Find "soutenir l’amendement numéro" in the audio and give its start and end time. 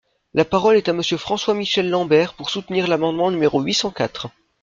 2.49-3.61